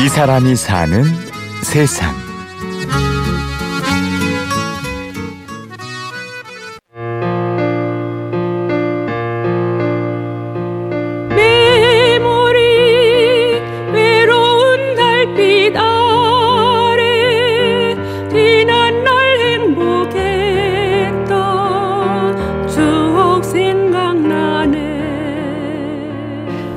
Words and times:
이 0.00 0.08
사람이 0.08 0.54
사는 0.54 1.02
세상. 1.64 2.14
메모리 11.34 12.60
외로운 13.92 14.94
달빛 14.94 15.76
아래 15.76 17.02
지난 18.30 19.02
날 19.02 19.40
행복했던 19.40 21.26
추억 22.68 23.44
생각나네 23.44 24.78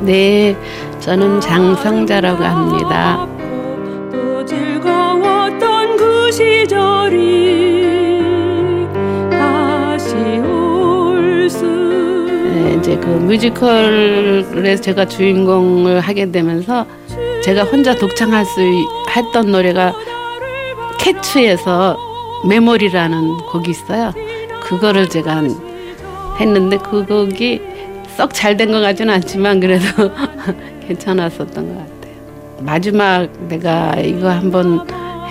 네, 0.00 0.56
저는 1.00 1.40
장성자라고 1.40 2.44
합니다. 2.44 3.26
그 4.10 4.44
네, 12.54 12.76
이제 12.78 12.96
그 12.96 13.08
뮤지컬에서 13.08 14.82
제가 14.82 15.06
주인공을 15.06 16.00
하게 16.00 16.30
되면서 16.30 16.86
제가 17.42 17.64
혼자 17.64 17.94
독창할 17.94 18.44
수 18.44 18.60
있- 18.60 18.86
했던 19.16 19.50
노래가 19.50 19.94
캐츠에서 20.98 21.96
메모리라는 22.46 23.38
곡이 23.50 23.70
있어요. 23.70 24.12
그거를 24.60 25.08
제가 25.08 25.42
했는데 26.38 26.76
그 26.78 27.04
곡이 27.06 27.60
썩 28.16 28.32
잘 28.32 28.56
된 28.56 28.70
것 28.72 28.80
같지는 28.80 29.14
않지만 29.14 29.60
그래도 29.60 29.84
괜찮았었던 30.86 31.54
것 31.68 31.74
같아요. 31.78 32.14
마지막 32.60 33.28
내가 33.48 33.94
이거 34.00 34.28
한번 34.28 34.86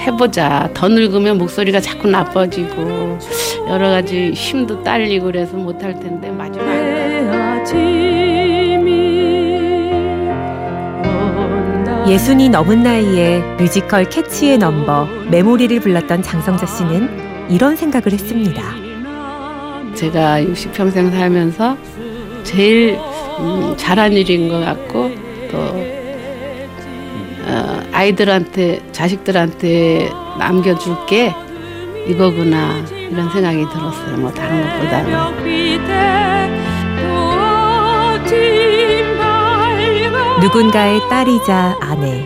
해보자. 0.05 0.69
더 0.73 0.87
늙으면 0.87 1.37
목소리가 1.37 1.79
자꾸 1.81 2.07
나빠지고 2.07 3.19
여러 3.67 3.89
가지 3.89 4.31
힘도 4.31 4.81
딸리고 4.83 5.25
그래서 5.25 5.55
못할 5.57 5.99
텐데 5.99 6.31
마지막 6.31 6.65
아침이 7.59 8.89
온다 11.05 12.05
예순이 12.07 12.49
넘은 12.49 12.81
나이에 12.83 13.39
뮤지컬 13.59 14.05
Cats의 14.05 14.57
넘버 14.57 15.07
Memory를 15.29 15.79
불렀던 15.81 16.23
장성자 16.23 16.65
씨는 16.65 17.49
이런 17.49 17.75
생각을 17.75 18.13
했습니다. 18.13 18.61
제가 19.95 20.41
60평생 20.41 21.11
살면서 21.11 21.75
제일 22.49 22.99
음, 23.39 23.75
잘한 23.77 24.13
일인 24.13 24.49
것 24.49 24.59
같고 24.59 25.11
또 25.51 25.57
어, 27.45 27.81
아이들한테 27.91 28.81
자식들한테 28.91 30.09
남겨줄 30.39 31.05
게 31.05 31.31
이거구나 32.07 32.83
이런 33.11 33.29
생각이 33.29 33.69
들었어요. 33.69 34.17
뭐 34.17 34.31
다른 34.31 34.63
것보다는. 34.67 35.39
누군가의 40.41 41.01
딸이자 41.09 41.77
아내, 41.81 42.25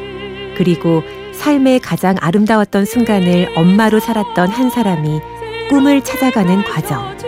그리고 0.56 1.04
삶의 1.34 1.82
가장 1.82 2.16
아름다웠던 2.22 2.86
순간을 2.86 3.52
엄마로 3.56 4.00
살았던 4.00 4.50
한 4.50 4.70
사람이 4.70 5.20
꿈을 5.70 6.02
찾아가는 6.02 6.64
과정. 6.64 7.23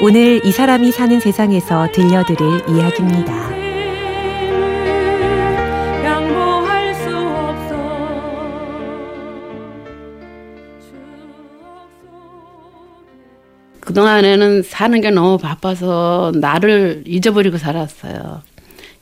오늘 0.00 0.40
이 0.44 0.52
사람이 0.52 0.92
사는 0.92 1.18
세상에서 1.18 1.90
들려드릴 1.90 2.62
이야기입니다. 2.68 3.48
그동안에는 13.80 14.62
사는 14.62 15.00
게 15.00 15.10
너무 15.10 15.36
바빠서 15.36 16.30
나를 16.36 17.02
잊어버리고 17.04 17.58
살았어요. 17.58 18.42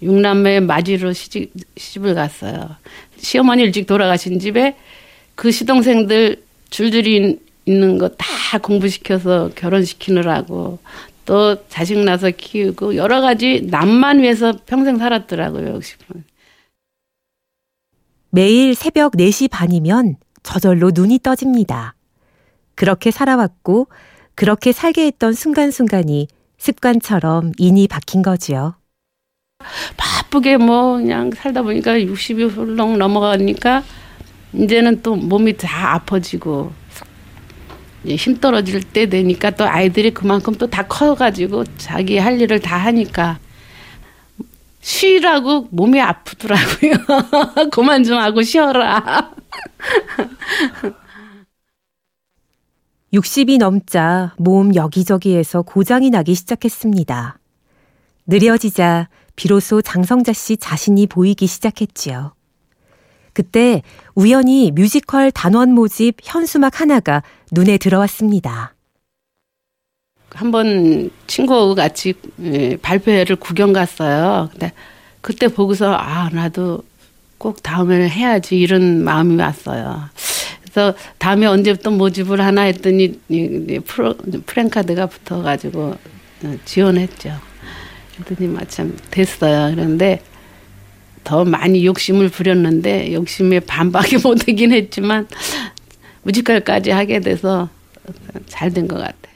육남매 0.01 0.61
맞이로 0.61 1.13
시집, 1.13 1.53
시집을 1.77 2.15
갔어요. 2.15 2.71
시어머니 3.19 3.65
일찍 3.65 3.87
돌아가신 3.87 4.39
집에 4.39 4.77
그 5.35 5.51
시동생들 5.51 6.43
줄줄이 6.71 7.39
있는 7.67 7.99
거 7.99 8.09
다 8.17 8.59
공부시켜서 8.59 9.51
결혼시키느라고 9.55 10.79
또 11.25 11.69
자식 11.69 11.99
낳아서 11.99 12.31
키우고 12.31 12.95
여러 12.97 13.21
가지 13.21 13.61
남만 13.69 14.21
위해서 14.21 14.53
평생 14.67 14.97
살았더라고요. 14.99 15.75
역시. 15.75 15.97
매일 18.31 18.75
새벽 18.75 19.13
4시 19.13 19.51
반이면 19.51 20.17
저절로 20.45 20.93
눈이 20.95 21.19
떠집니다. 21.23 21.95
그렇게 22.77 23.11
살아왔고, 23.11 23.89
그렇게 24.37 24.71
살게 24.71 25.07
했던 25.07 25.33
순간순간이 25.33 26.29
습관처럼 26.59 27.53
인이 27.59 27.89
박힌 27.89 28.23
거지요. 28.23 28.75
바쁘게 29.97 30.59
뭐 30.59 30.99
그냥 30.99 31.31
살다 31.33 31.63
보니까 31.63 31.95
60이 31.95 32.49
훌렁 32.49 32.99
넘어가니까 32.99 33.83
이제는 34.53 35.03
또 35.03 35.17
몸이 35.17 35.57
다 35.57 35.95
아파지고 35.95 36.73
힘 38.15 38.39
떨어질 38.39 38.83
때 38.83 39.07
되니까 39.09 39.51
또 39.51 39.65
아이들이 39.67 40.13
그만큼 40.15 40.55
또 40.55 40.67
다 40.69 40.87
커가지고 40.87 41.65
자기 41.79 42.19
할 42.19 42.41
일을 42.41 42.61
다 42.61 42.77
하니까 42.77 43.39
쉬라고 44.81 45.67
몸이 45.71 46.01
아프더라고요. 46.01 46.93
그만 47.73 48.05
좀 48.05 48.19
하고 48.19 48.43
쉬어라. 48.43 49.33
60이 53.13 53.59
넘자 53.59 54.35
몸 54.39 54.75
여기저기에서 54.75 55.63
고장이 55.63 56.11
나기 56.11 56.35
시작했습니다. 56.35 57.39
느려지자 58.27 59.09
비로소 59.37 59.83
장성자 59.83 60.33
씨 60.33 60.57
자신이 60.57 61.07
보이기 61.09 61.47
시작했지요. 61.49 62.36
그때 63.37 63.83
우연히 64.15 64.71
뮤지컬 64.71 65.31
단원 65.31 65.73
모집 65.73 66.17
현수막 66.23 66.81
하나가 66.81 67.23
눈에 67.53 67.77
들어왔습니다. 67.77 68.73
한번 70.31 71.11
친구하고 71.27 71.75
같이 71.75 72.15
예, 72.43 72.79
발표회를 72.79 73.37
구경 73.37 73.75
갔어요. 73.75 74.49
근데 74.53 74.73
그때 75.21 75.49
보고서 75.49 75.95
아 75.95 76.31
나도 76.33 76.83
꼭 77.37 77.63
다음에는 77.63 78.09
해야지 78.09 78.59
이런 78.59 79.05
마음이 79.05 79.37
왔어요. 79.37 80.09
그래서 80.63 80.95
다음에 81.19 81.45
언제부터 81.45 81.91
모집을 81.91 82.41
하나 82.41 82.63
했더니 82.63 83.21
프로 83.85 84.15
프랭카드가 84.47 85.09
붙어가지고 85.09 85.95
어, 86.45 86.57
지원했죠. 86.65 87.35
그랬더니 88.15 88.51
마침 88.51 88.97
됐어요. 89.11 89.75
그런데 89.75 90.23
더 91.27 91.45
많이 91.45 91.85
욕심을 91.85 92.29
부렸는데 92.29 93.13
욕심에 93.13 93.59
반박이 93.59 94.19
못하긴 94.23 94.73
했지만 94.73 95.27
뮤지컬까지 96.23 96.91
하게 96.93 97.19
돼서 97.19 97.69
잘 98.47 98.73
된 98.73 98.87
것 98.87 98.95
같아요. 98.97 99.35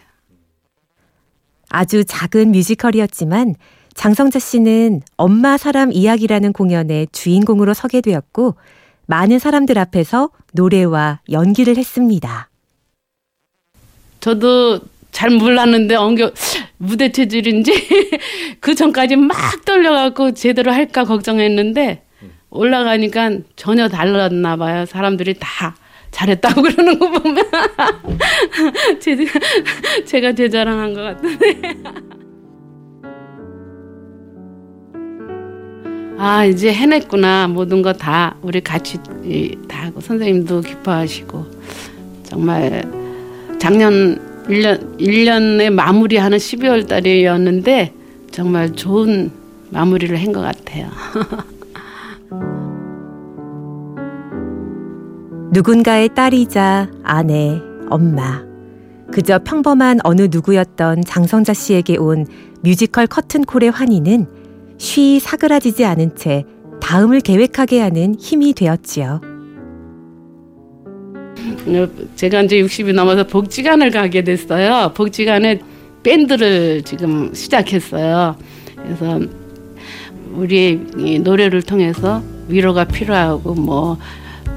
아주 1.69 2.05
작은 2.05 2.53
뮤지컬이었지만 2.53 3.57
장성자 3.95 4.39
씨는 4.39 5.03
엄마 5.17 5.57
사람 5.57 5.93
이야기라는 5.93 6.53
공연의 6.53 7.09
주인공으로 7.11 7.75
서게 7.75 8.01
되었고 8.01 8.55
많은 9.07 9.41
사람들 9.41 9.77
앞에서 9.77 10.31
노래와 10.53 11.21
연기를 11.33 11.77
했습니다. 11.77 12.49
저도 14.21 14.79
잘 15.11 15.31
몰랐는데 15.31 15.95
엉겨 15.97 16.33
무대 16.79 17.11
체질인지 17.13 17.73
그 18.61 18.75
전까지 18.75 19.17
막 19.17 19.37
떨려갖고 19.65 20.33
제대로 20.33 20.73
할까 20.73 21.05
걱정했는데 21.05 22.05
올라가니까 22.51 23.31
전혀 23.57 23.89
달랐나 23.89 24.57
봐요. 24.57 24.85
사람들이 24.87 25.35
다 25.39 25.77
잘했다고 26.11 26.63
그러는 26.63 26.99
거 26.99 27.11
보면 27.11 27.45
제, 29.01 29.17
제가 30.05 30.33
제 30.33 30.49
자랑한 30.49 30.95
것 30.95 31.01
같은데. 31.03 31.61
아 36.19 36.45
이제 36.45 36.71
해냈구나 36.73 37.49
모든 37.49 37.81
거 37.83 37.93
다 37.95 38.37
우리 38.43 38.61
같이 38.61 38.99
이, 39.25 39.57
다 39.69 39.85
하고 39.87 40.01
선생님도 40.01 40.61
기뻐하시고 40.61 41.47
정말 42.25 42.83
작년 43.59 44.21
1년 44.51 44.99
1년에 44.99 45.71
마무리하는 45.71 46.39
12월 46.39 46.87
달이었는데 46.89 47.93
정말 48.31 48.73
좋은 48.73 49.31
마무리를 49.71 50.17
한 50.21 50.33
것 50.33 50.41
같아요. 50.41 50.89
누군가의 55.53 56.11
딸이자 56.15 56.89
아내, 57.03 57.61
엄마. 57.89 58.43
그저 59.13 59.41
평범한 59.41 59.99
어느 60.05 60.29
누구였던 60.31 61.03
장성자 61.05 61.53
씨에게 61.55 61.97
온 61.97 62.27
뮤지컬 62.63 63.07
커튼콜의 63.09 63.71
환희는 63.71 64.27
쉬 64.79 65.19
사그라지지 65.19 65.85
않은 65.85 66.15
채 66.15 66.45
다음을 66.81 67.21
계획하게 67.21 67.81
하는 67.81 68.15
힘이 68.19 68.53
되었지요. 68.53 69.21
제가 72.17 72.43
이제 72.43 72.63
60이 72.63 72.93
넘어서 72.95 73.27
복지관을 73.27 73.91
가게 73.91 74.23
됐어요. 74.23 74.93
복지관에 74.95 75.61
밴드를 76.03 76.83
지금 76.83 77.33
시작했어요. 77.35 78.37
그래서 78.77 79.21
우리 80.33 80.81
이 80.97 81.19
노래를 81.19 81.63
통해서 81.63 82.23
위로가 82.49 82.85
필요하고 82.85 83.55
뭐 83.55 83.99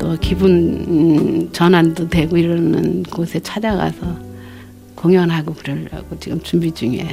또 0.03 0.17
기분 0.19 0.49
음, 0.87 1.49
전환도 1.51 2.09
되고 2.09 2.37
이러는 2.37 3.03
곳에 3.03 3.39
찾아가서 3.39 4.17
공연하고 4.95 5.53
그러려고 5.53 6.17
지금 6.19 6.41
준비 6.41 6.71
중이에요. 6.71 7.07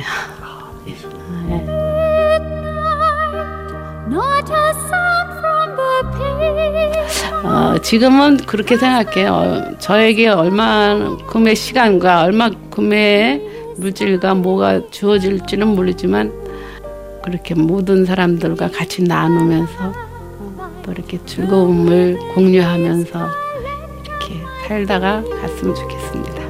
네. 1.48 1.79
어, 7.42 7.78
지금은 7.82 8.38
그렇게 8.38 8.76
생각해요. 8.76 9.32
어, 9.32 9.78
저에게 9.78 10.28
얼마큼의 10.28 11.56
시간과 11.56 12.22
얼마큼의 12.22 13.42
물질과 13.78 14.34
뭐가 14.34 14.90
주어질지는 14.90 15.68
모르지만 15.68 16.32
그렇게 17.24 17.54
모든 17.54 18.04
사람들과 18.04 18.70
같이 18.70 19.02
나누면서 19.02 19.92
또 20.82 20.92
이렇게 20.92 21.18
즐거움을 21.24 22.18
공유하면서 22.34 23.18
이렇게 24.04 24.34
살다가 24.66 25.22
갔으면 25.40 25.74
좋겠습니다. 25.74 26.40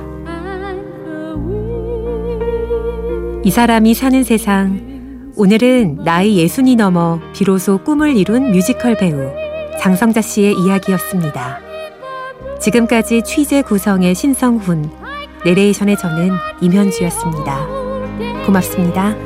이 3.43 3.51
사람이 3.51 3.95
사는 3.95 4.23
세상. 4.23 4.91
오늘은 5.37 6.01
나이 6.05 6.37
예순이 6.37 6.77
넘어 6.77 7.21
비로소 7.33 7.79
꿈을 7.79 8.17
이룬 8.17 8.51
뮤지컬 8.51 8.97
배우 8.97 9.31
장성자 9.81 10.21
씨의 10.21 10.57
이야기였습니다. 10.59 11.59
지금까지 12.61 13.23
취재 13.23 13.63
구성의 13.63 14.15
신성훈, 14.15 14.91
내레이션의 15.47 15.97
저는 15.97 16.33
임현주였습니다. 16.61 17.67
고맙습니다. 18.45 19.17